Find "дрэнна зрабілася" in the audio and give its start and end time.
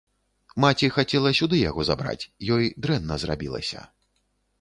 2.87-3.83